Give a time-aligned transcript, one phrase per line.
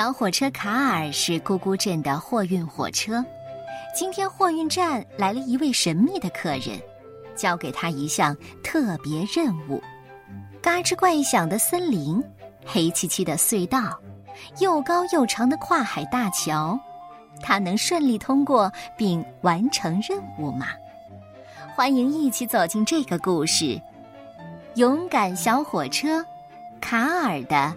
[0.00, 3.22] 小火车卡尔是咕咕镇的货运火车。
[3.94, 6.80] 今天货运站来了一位神秘的客人，
[7.36, 8.34] 交给他一项
[8.64, 9.78] 特别任务：
[10.62, 12.18] 嘎吱怪响的森林，
[12.64, 14.00] 黑漆漆的隧道，
[14.58, 16.80] 又高又长的跨海大桥，
[17.42, 20.68] 他能顺利通过并完成任务吗？
[21.74, 23.64] 欢迎一起走进这个故事
[24.76, 26.24] 《勇敢小火车
[26.80, 27.76] 卡尔的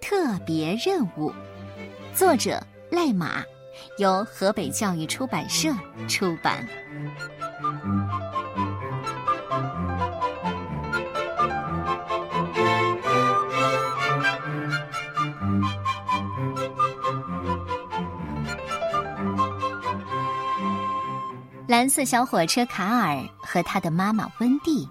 [0.00, 1.30] 特别任务》，
[2.14, 3.44] 作者赖马。
[3.98, 5.68] 由河北教育出版社
[6.08, 6.66] 出版。
[21.66, 24.88] 蓝色小火车卡尔和他的妈妈温蒂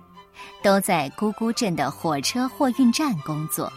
[0.62, 3.71] 都在咕咕镇的火车货运站工作。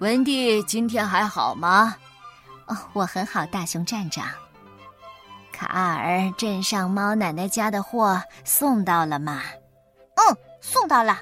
[0.00, 1.94] 温蒂今天还好吗？
[2.70, 4.26] 哦，我很好，大熊站长。
[5.52, 9.42] 卡尔，镇上猫奶奶家的货送到了吗？
[10.14, 11.18] 嗯，送到了。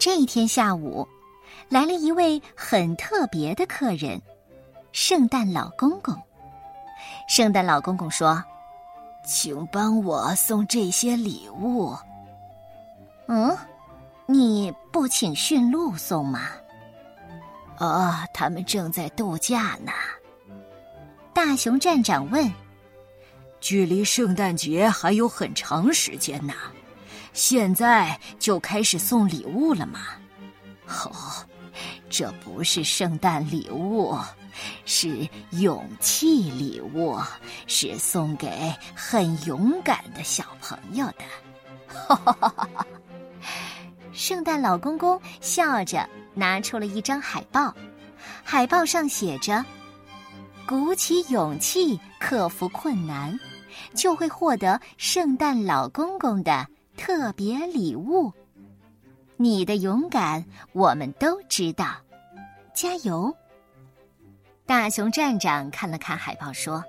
[0.00, 1.06] 这一天下午，
[1.68, 4.20] 来了一位很特别的客人——
[4.90, 6.12] 圣诞老公公。
[7.28, 8.42] 圣诞老公公说
[9.24, 11.96] ：“请帮我送这些礼物。”
[13.28, 13.56] 嗯，
[14.26, 16.48] 你不请驯鹿送吗？
[17.78, 19.92] 哦，他们正在度假呢。
[21.44, 22.48] 大熊站长问
[23.60, 26.54] ：“距离圣诞节还有很长时间呢，
[27.32, 30.02] 现在就开始送礼物了吗
[30.86, 31.12] ？”“哦，
[32.08, 34.16] 这不是圣诞礼物，
[34.84, 37.18] 是勇气礼物，
[37.66, 41.24] 是送给很勇敢的小朋友的。”
[41.92, 42.86] 哈哈哈哈哈！
[44.12, 47.74] 圣诞老公公笑着拿出了一张海报，
[48.44, 49.62] 海报上写着。
[50.66, 53.38] 鼓起勇气克服困难，
[53.94, 58.32] 就会获得圣诞老公公的特别礼物。
[59.36, 61.96] 你的勇敢我们都知道，
[62.74, 63.34] 加油！
[64.64, 66.82] 大熊站长看了看海报，说：“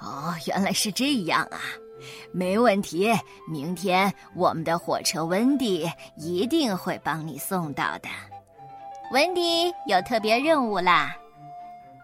[0.00, 1.60] 哦，原来是这样啊，
[2.32, 3.12] 没问题。
[3.46, 8.08] 明天我们的火车温迪一定会帮你送到的。
[9.12, 11.14] 温迪有特别任务啦。”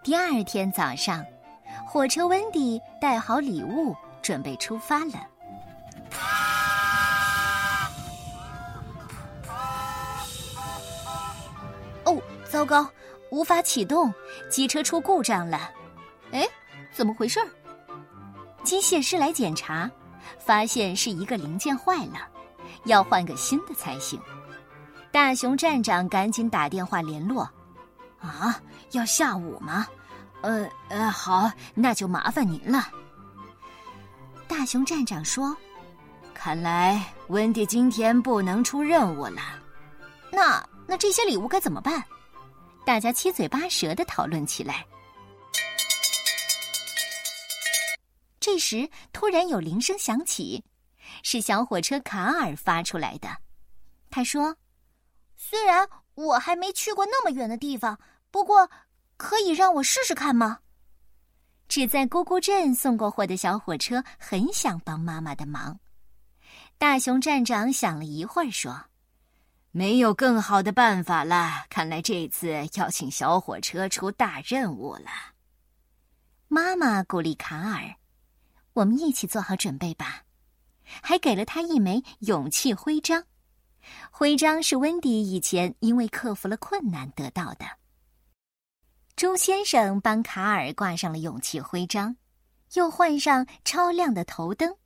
[0.06, 1.26] 第二天早上，
[1.84, 5.14] 火车温迪带好礼物，准备出发了。
[12.04, 12.88] 哦，糟糕，
[13.32, 14.14] 无法启动，
[14.48, 15.72] 机车出故障了。
[16.30, 16.46] 哎，
[16.92, 17.40] 怎么回事？
[18.62, 19.90] 机械师来检查，
[20.38, 22.28] 发现是一个零件坏了，
[22.84, 24.20] 要换个新的才行。
[25.10, 27.50] 大熊站长赶紧打电话联络。
[28.20, 28.60] 啊，
[28.92, 29.86] 要下午吗？
[30.42, 32.88] 呃呃，好，那就麻烦您了。
[34.46, 35.56] 大熊站长说
[36.32, 39.40] ：“看来温迪今天不能出任务了。
[40.30, 42.02] 那那这些礼物该怎么办？”
[42.86, 44.86] 大家七嘴八舌的讨论起来。
[48.38, 50.62] 这时，突然有铃声响起，
[51.24, 53.28] 是小火车卡尔发出来的。
[54.08, 54.56] 他说
[55.36, 57.98] ：“虽然我还没去过那么远的地方，
[58.30, 58.68] 不过……”
[59.18, 60.58] 可以让我试试看吗？
[61.68, 65.80] 只在咕咕镇送过货的小火车很想帮妈妈的忙。
[66.76, 68.84] 大熊站长想了一会儿，说
[69.72, 71.64] ：“没有更好的办法了。
[71.70, 75.08] 看来这次要请小火车出大任务了。”
[76.48, 77.94] 妈妈鼓励卡尔
[78.74, 80.24] ：“我们一起做好准备吧。”
[80.84, 83.24] 还给了他一枚勇气徽章。
[84.10, 87.66] 徽章是温迪以前因为克服了困难得到的。
[89.16, 92.16] 猪先生帮卡尔挂上了勇气徽章，
[92.74, 94.76] 又换上超亮的头灯。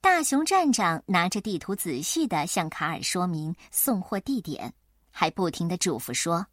[0.00, 4.72] 大熊站长拿着地图，仔细的向卡尔说明送货地点，
[5.10, 6.46] 还不停的嘱咐说：“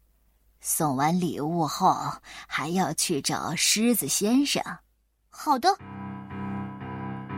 [0.60, 1.94] 送完礼物后，
[2.46, 4.62] 还要去找狮子先生。”
[5.28, 5.68] 好的，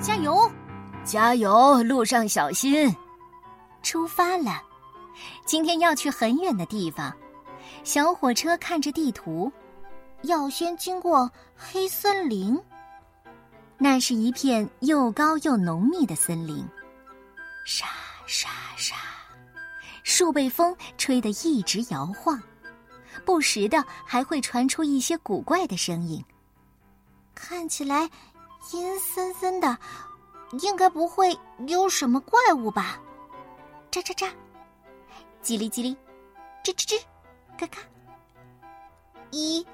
[0.01, 0.51] 加油，
[1.05, 2.93] 加油，路上小心。
[3.82, 4.62] 出发了，
[5.44, 7.12] 今天要去很远的地方。
[7.85, 9.50] 小火车看着地图。
[10.25, 12.62] 要先经过黑森林，
[13.79, 16.62] 那是一片又高又浓密的森林，
[17.65, 17.87] 沙
[18.27, 18.97] 沙沙，
[20.03, 22.38] 树被风吹得一直摇晃，
[23.25, 26.23] 不时的还会传出一些古怪的声音。
[27.35, 28.03] 看起来
[28.75, 29.75] 阴森森的，
[30.61, 31.35] 应该不会
[31.67, 33.00] 有什么怪物吧？
[33.91, 34.31] 喳喳喳，
[35.43, 35.97] 叽哩叽哩，
[36.65, 37.01] 吱吱吱，
[37.59, 37.81] 咔咔，
[39.31, 39.67] 一。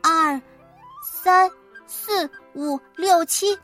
[0.00, 0.40] 二、
[1.04, 1.50] 三、
[1.86, 3.58] 四、五、六、七，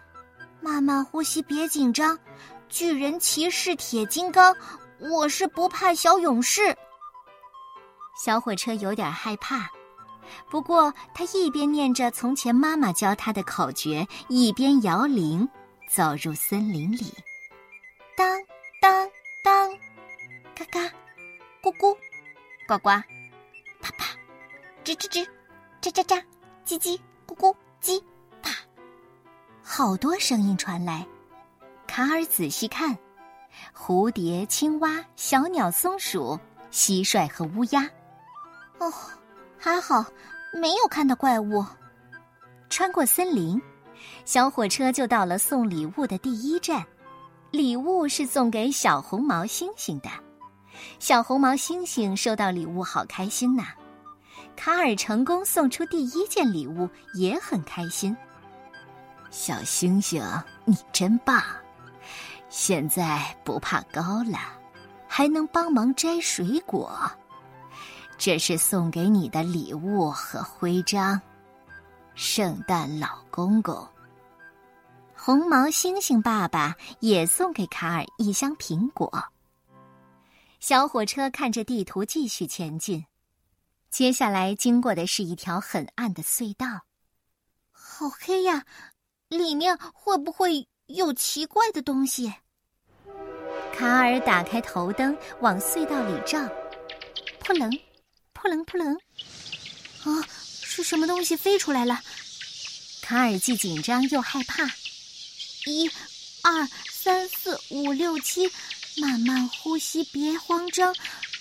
[0.60, 2.18] 慢慢呼吸，别紧张。
[2.68, 4.54] 巨人骑士铁金刚，
[4.98, 6.76] 我是不怕小勇士。
[8.20, 9.70] 小火车有点害怕，
[10.50, 15.48] 不过他一边念着从前妈妈教他的口诀，一边摇铃，
[15.88, 17.14] 走入森林里。
[18.16, 18.26] 当
[18.80, 19.08] 当，
[20.54, 20.80] 嘎嘎，
[21.60, 21.96] 咕咕，
[22.68, 22.90] 呱呱，
[23.80, 24.06] 啪啪，
[24.84, 25.26] 吱吱吱，
[25.82, 26.22] 喳喳喳，
[26.64, 26.96] 叽叽，
[27.26, 27.52] 咕咕，
[27.82, 28.00] 叽
[28.40, 28.52] 啪，
[29.62, 31.04] 好多声音传来。
[31.88, 32.96] 卡尔仔细看，
[33.76, 36.38] 蝴蝶、青蛙、小鸟、松鼠、
[36.70, 37.90] 蟋蟀和乌鸦。
[38.78, 38.92] 哦，
[39.58, 40.04] 还好
[40.52, 41.64] 没有看到怪物。
[42.70, 43.60] 穿过森林，
[44.24, 46.84] 小火车就到了送礼物的第一站。
[47.50, 50.08] 礼物是送给小红毛猩猩的。
[50.98, 53.64] 小红毛猩猩收到礼物，好开心呐！
[54.56, 58.16] 卡尔成功送出第一件礼物，也很开心。
[59.30, 60.24] 小星星，
[60.64, 61.42] 你真棒！
[62.48, 64.38] 现在不怕高了，
[65.08, 66.96] 还能帮忙摘水果。
[68.16, 71.20] 这是送给你的礼物和徽章，
[72.14, 73.86] 圣诞老公公。
[75.16, 79.10] 红毛猩猩爸爸也送给卡尔一箱苹果。
[80.66, 83.04] 小火车看着地图继续前进，
[83.90, 86.86] 接下来经过的是一条很暗的隧道，
[87.70, 88.64] 好黑呀！
[89.28, 92.32] 里面会不会有奇怪的东西？
[93.74, 96.40] 卡尔打开头灯，往隧道里照，
[97.40, 97.70] 扑棱，
[98.32, 98.94] 扑棱扑棱，
[100.04, 102.00] 啊，是什么东西飞出来了？
[103.02, 104.64] 卡尔既紧张又害怕。
[105.66, 105.86] 一、
[106.42, 108.50] 二、三、四、五、六、七，
[109.00, 110.94] 慢慢呼吸，别慌张。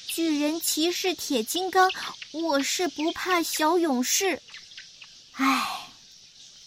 [0.07, 1.89] 巨人骑士铁金刚，
[2.31, 4.39] 我是不怕小勇士。
[5.33, 5.65] 唉，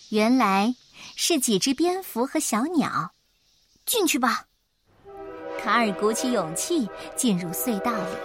[0.08, 0.74] 原来
[1.14, 3.12] 是几只蝙蝠和小鸟。
[3.84, 4.44] 进去吧。
[5.62, 8.16] 卡尔鼓起勇气进入隧道里，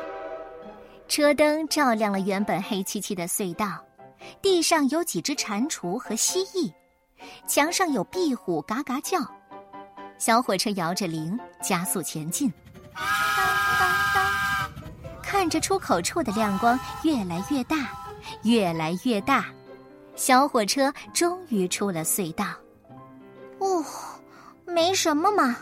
[1.07, 3.83] 车灯照亮了原本黑漆漆的隧道，
[4.41, 6.71] 地上有几只蟾蜍和蜥蜴，
[7.47, 9.19] 墙上有壁虎嘎嘎叫。
[10.21, 12.47] 小火车摇着铃，加速前进。
[12.93, 13.03] 当
[14.13, 14.71] 当当，
[15.23, 17.89] 看着出口处的亮光越来越大，
[18.43, 19.47] 越来越大，
[20.15, 22.45] 小火车终于出了隧道。
[23.57, 23.83] 哦，
[24.63, 25.57] 没什么嘛。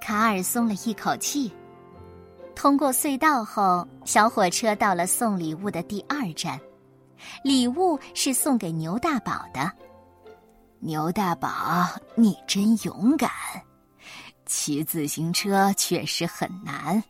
[0.00, 1.52] 卡尔松了一口气。
[2.56, 6.58] 通过隧道后，小火车到了送礼物的第二站。
[7.44, 9.70] 礼物是送给牛大宝的。
[10.80, 11.86] 牛大宝，
[12.20, 13.30] 你真勇敢！
[14.44, 17.02] 骑自行车确实很难，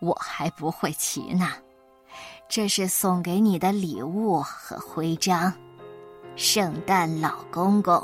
[0.00, 1.52] 我还不会骑呢。
[2.48, 5.52] 这是送给你的礼物和徽章，
[6.36, 8.02] 圣诞老公公。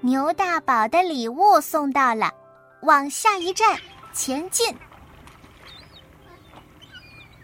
[0.00, 2.32] 牛大宝的礼物送到了，
[2.82, 3.78] 往下一站
[4.12, 4.74] 前进。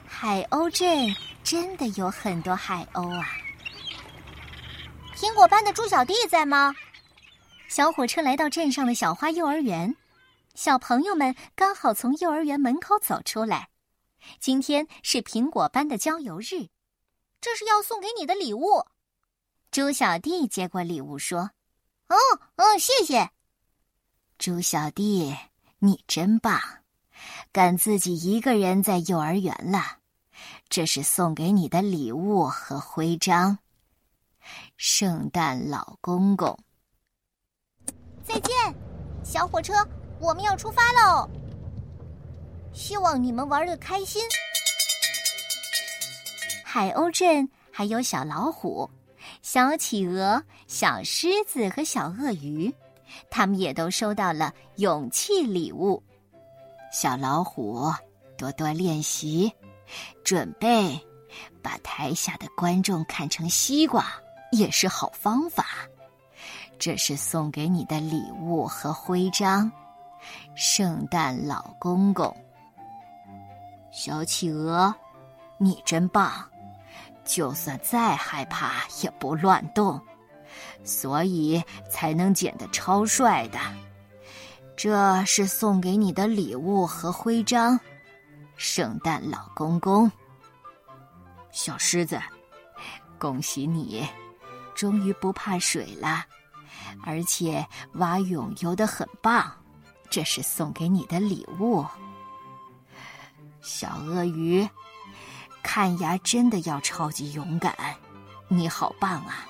[0.06, 3.26] 海鸥镇真的有很多海鸥啊！
[5.14, 6.75] 苹果班的猪小弟在吗？
[7.69, 9.94] 小火车来到镇上的小花幼儿园，
[10.55, 13.69] 小朋友们刚好从幼儿园门口走出来。
[14.41, 16.69] 今天是苹果班的郊游日，
[17.41, 18.84] 这是要送给你的礼物。
[19.70, 21.51] 猪小弟接过礼物说。
[22.08, 22.17] 哦
[22.56, 23.31] 嗯，谢谢，
[24.39, 25.34] 猪小弟，
[25.79, 26.60] 你真棒，
[27.53, 29.98] 敢自己一个人在幼儿园了。
[30.69, 33.58] 这是送给你的礼物和徽章，
[34.84, 36.58] 圣诞老公公。
[38.24, 38.53] 再见，
[39.22, 39.74] 小火车，
[40.19, 41.31] 我们要出发喽。
[42.74, 44.20] 希望你们玩的开心。
[46.65, 48.91] 海鸥镇还有小老虎。
[49.41, 52.74] 小企鹅、小狮子和小鳄鱼，
[53.31, 56.03] 他们也都收到了勇气礼物。
[56.93, 57.89] 小老虎，
[58.36, 59.53] 多多练习，
[60.24, 61.01] 准备
[61.62, 64.12] 把台下的观众看成西瓜
[64.53, 65.67] 也是好方法。
[66.79, 69.71] 这是送给你的礼物和徽章，
[70.55, 72.35] 圣诞老公公。
[73.91, 74.94] 小企鹅，
[75.59, 76.32] 你真棒。
[77.25, 80.01] 就算再害怕也不乱动，
[80.82, 83.61] 所以才能剪得超帅的。
[84.77, 87.79] 这是送给你的礼物和徽章，
[88.56, 90.11] 圣诞老公公。
[91.53, 92.21] 小狮子，
[93.21, 94.05] 恭喜你，
[94.74, 96.24] 终于不怕水了，
[97.05, 99.50] 而且蛙泳游得很棒。
[100.10, 101.84] 这是送给你的礼物。
[103.60, 104.69] 小鳄鱼。
[105.62, 107.72] 看牙真的要超级勇敢。
[108.48, 109.46] 你好棒啊！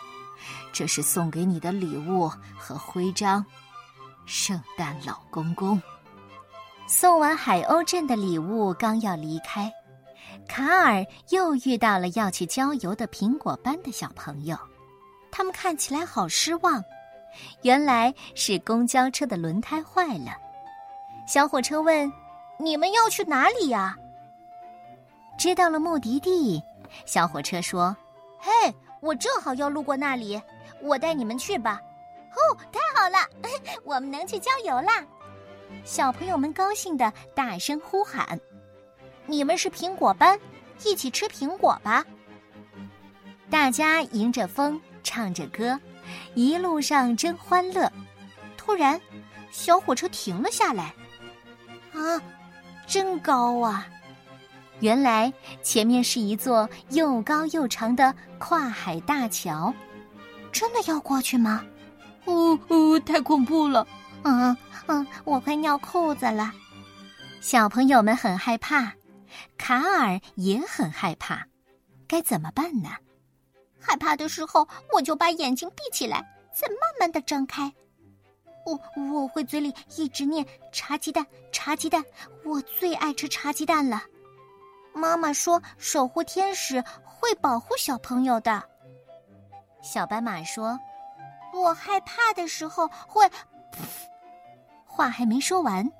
[0.70, 3.44] 这是送给你的礼物和徽章，
[4.26, 5.80] 圣诞老公公。
[6.86, 9.72] 送完海鸥镇的礼物，刚要离开，
[10.46, 14.56] 卡尔又遇到了要去郊游的苹果班的小朋友，
[15.32, 16.84] 他们看起来好失望。
[17.62, 20.36] 原来是公交车的轮胎坏了。
[21.26, 22.12] 小火车问
[22.58, 23.96] ：“你们要去哪里呀？”
[25.38, 26.62] 知道了目的地，
[27.06, 27.96] 小火车说
[28.38, 28.50] ：“嘿，
[29.00, 30.40] 我正好要路过那里。”
[30.82, 31.80] 我带你们去吧，
[32.32, 33.18] 哦，太好了，
[33.86, 35.04] 我们能去郊游啦！
[35.84, 38.38] 小朋友们高兴的大声呼喊
[39.26, 40.36] ：“你们是苹果班，
[40.84, 42.04] 一起吃苹果吧！”
[43.48, 45.78] 大家迎着风，唱着歌，
[46.34, 47.90] 一路上真欢乐。
[48.56, 49.00] 突然，
[49.50, 50.94] 小火车停了下来。
[51.92, 52.20] 啊，
[52.86, 53.86] 真高啊！
[54.80, 55.32] 原来
[55.62, 59.72] 前面是一座又高又长的跨海大桥。
[60.50, 61.64] 真的要过去吗？
[62.24, 63.86] 哦哦，太恐怖了！
[64.22, 64.56] 嗯
[64.86, 66.52] 嗯，我快尿裤子了。
[67.40, 68.92] 小朋友们很害怕，
[69.58, 71.46] 卡尔也很害怕，
[72.06, 72.90] 该怎么办呢？
[73.82, 76.24] 害怕的时候，我就把眼睛闭起来，
[76.54, 77.72] 再慢慢的张开。
[78.64, 78.78] 我
[79.10, 82.04] 我会嘴里一直念茶鸡蛋，茶鸡蛋，
[82.44, 84.00] 我最爱吃茶鸡蛋了。
[84.94, 88.62] 妈妈说，守护天使会保护小朋友的。
[89.82, 90.78] 小斑马说
[91.52, 93.28] ：“我害怕的时候会……”
[94.86, 95.90] 话还没说完，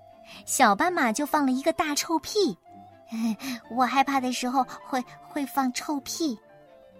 [0.47, 2.57] 小斑马就放了一个大臭屁。
[3.75, 6.39] 我害怕的时候会会放臭屁。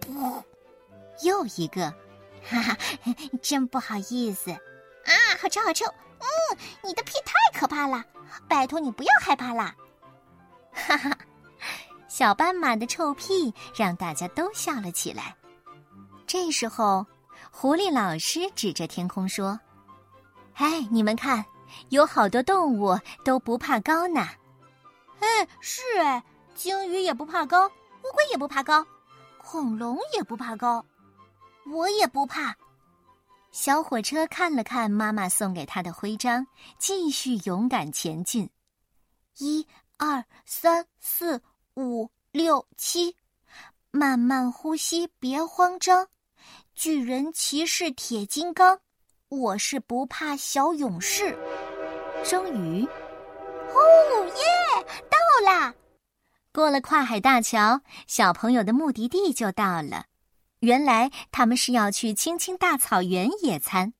[0.01, 0.43] 噗！
[1.21, 1.93] 又一个，
[2.43, 2.77] 哈哈，
[3.41, 5.13] 真不好意思啊！
[5.41, 5.85] 好臭，好臭！
[6.19, 8.03] 嗯，你的屁太可怕了，
[8.47, 9.75] 拜托你不要害怕啦！
[10.71, 11.17] 哈哈，
[12.07, 15.35] 小斑马的臭屁让大家都笑了起来。
[16.25, 17.05] 这时候，
[17.51, 19.59] 狐狸老师指着天空说
[20.55, 21.45] ：“哎，你们看，
[21.89, 24.27] 有好多动物都不怕高呢。
[25.19, 26.23] 哎，是哎，
[26.55, 28.85] 鲸鱼也不怕高，乌龟也不怕高，
[29.37, 30.83] 恐龙也不怕高，
[31.65, 32.55] 我也不怕。”
[33.51, 36.47] 小火车看了看妈妈送给他的徽章，
[36.79, 38.49] 继续勇敢前进。
[39.37, 39.67] 一、
[39.97, 41.41] 二、三、四、
[41.75, 43.15] 五、六、七，
[43.91, 46.07] 慢慢呼吸，别慌张。
[46.73, 48.79] 巨人骑士铁金刚，
[49.29, 51.37] 我是不怕小勇士。
[52.23, 55.73] 终于，哦耶，到啦！
[56.51, 60.07] 过了跨海大桥，小朋友的目的地就到了。
[60.63, 63.93] 原来他们是要去青青大草原野餐。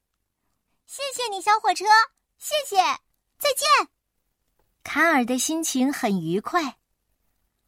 [0.88, 1.84] 谢谢你，小火车，
[2.38, 2.78] 谢谢，
[3.38, 3.90] 再见。
[4.82, 6.78] 卡尔的心情很愉快。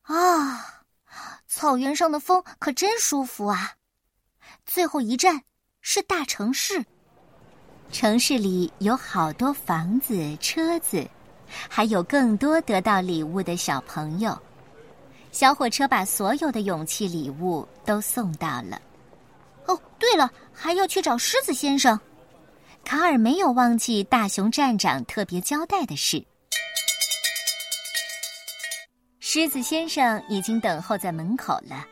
[0.03, 0.85] 啊，
[1.45, 3.75] 草原上的风可真舒服啊！
[4.65, 5.43] 最后一站
[5.81, 6.85] 是大城市，
[7.91, 11.05] 城市里有好多房子、车子，
[11.69, 14.41] 还有更多得到礼物的小朋友。
[15.35, 18.81] 小火车把所有的勇气礼物都送到了。
[19.65, 21.99] 哦，对了，还要去找狮子先生。
[22.85, 26.25] 卡尔没有忘记大熊站长特别交代的事。
[29.19, 31.85] 狮子先生已经等候在门口了。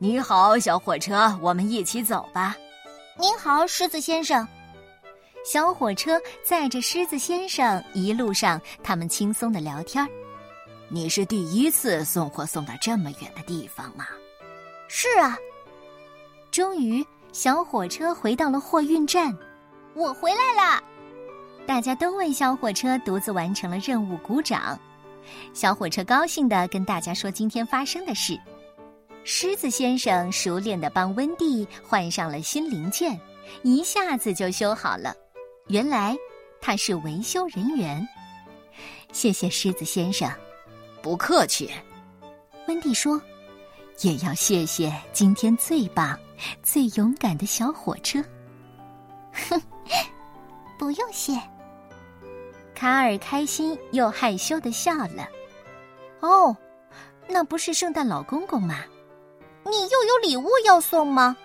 [0.00, 2.56] 你好，小火车，我们一起走吧。
[3.20, 4.44] 您好，狮子先生。
[5.44, 10.04] 小火车载着狮子先生，一路上他们轻松的聊天。
[10.88, 14.06] 你是第一次送货送到这么远的地方吗？
[14.88, 15.36] 是啊。
[16.50, 19.36] 终于，小火车回到了货运站。
[19.94, 20.82] 我回来了。
[21.66, 24.78] 大家都为小火车独自完成了任务鼓掌。
[25.52, 28.38] 小火车高兴的跟大家说今天发生的事。
[29.24, 33.18] 狮子先生熟练的帮温蒂换上了新零件，
[33.62, 35.14] 一下子就修好了。
[35.68, 36.14] 原来
[36.60, 38.06] 他是维修人员。
[39.12, 40.30] 谢谢狮子先生，
[41.04, 41.70] 不客气。
[42.66, 43.20] 温蒂说
[44.00, 46.18] ：“也要谢谢今天最棒、
[46.62, 48.24] 最勇敢的小火车。”
[49.50, 49.60] 哼，
[50.78, 51.38] 不用谢。
[52.74, 55.28] 卡尔开心又害羞的笑了。
[56.20, 56.56] 哦，
[57.28, 58.76] 那不是圣诞老公公吗？
[59.66, 61.36] 你又有礼物要送吗？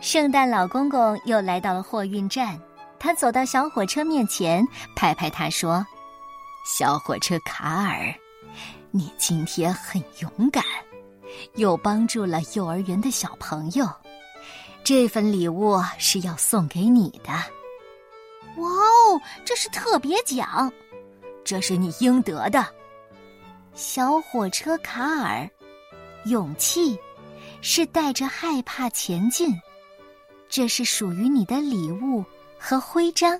[0.00, 2.58] 圣诞老公公又来到了货运站，
[2.98, 5.86] 他走到小火车面前，拍拍他说
[6.64, 8.14] ：“小火车卡尔，
[8.90, 10.64] 你今天很勇敢，
[11.54, 13.88] 又帮助了幼儿园的小朋友，
[14.82, 17.30] 这份礼物是要送给你的。
[18.60, 20.72] 哇哦，这是特别奖，
[21.44, 22.66] 这是你应得的。”
[23.74, 25.48] 小火车卡尔，
[26.24, 26.98] 勇气。
[27.62, 29.54] 是带着害怕前进，
[30.48, 32.24] 这是属于你的礼物
[32.58, 33.38] 和徽章。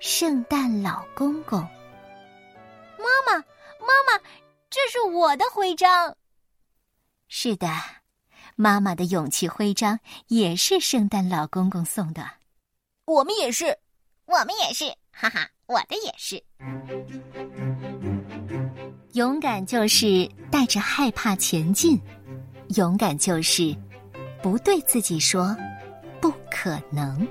[0.00, 1.60] 圣诞老公公，
[2.98, 3.44] 妈妈，
[3.88, 4.22] 妈妈，
[4.68, 6.14] 这是我的徽章。
[7.26, 7.66] 是的，
[8.54, 12.22] 妈妈的勇气徽章也是圣诞老公公送的。
[13.06, 13.78] 我们也是，
[14.26, 16.44] 我们也是，哈哈，我的也是。
[19.14, 21.98] 勇敢就是带着害怕前进，
[22.76, 23.74] 勇敢就是
[24.42, 25.56] 不对自己说
[26.20, 27.26] 不可能。